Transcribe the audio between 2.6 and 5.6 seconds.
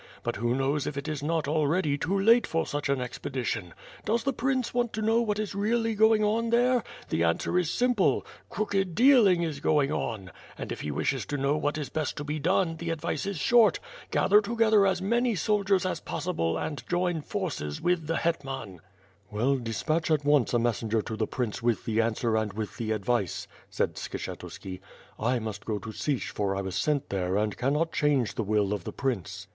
such an expedition. Does the prince want to know what is